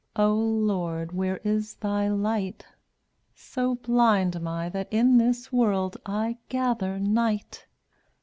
JP* 0.15 0.23
O 0.23 0.33
Lord, 0.33 1.11
where 1.11 1.37
is 1.43 1.75
Thy 1.75 2.07
light? 2.09 2.65
(tv£/ 2.67 3.37
So 3.37 3.75
blind 3.75 4.35
am 4.35 4.47
I 4.47 4.67
that 4.69 4.87
in 4.89 5.19
This 5.19 5.53
world 5.53 5.95
I 6.07 6.39
gather 6.49 6.97
night. 6.99 7.67